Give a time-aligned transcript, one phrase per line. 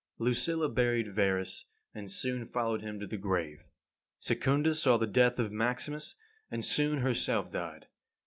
[0.17, 0.27] 25.
[0.29, 3.65] Lucilla buried Verus, and soon followed him to the grave.
[4.17, 6.15] Secunda saw the death of Maximus,
[6.49, 7.85] and soon herself died.